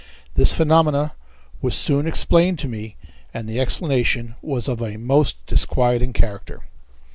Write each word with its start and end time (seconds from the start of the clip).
This 0.33 0.51
phenomenon 0.51 1.11
was 1.61 1.75
soon 1.75 2.07
explained 2.07 2.57
to 2.57 2.67
me, 2.67 2.95
and 3.35 3.47
the 3.47 3.59
explanation 3.59 4.33
was 4.41 4.67
of 4.67 4.81
a 4.81 4.97
most 4.97 5.35
disquieting 5.45 6.11
character. 6.13 6.61